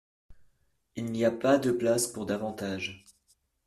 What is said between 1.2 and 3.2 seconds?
a pas de place pour davantage.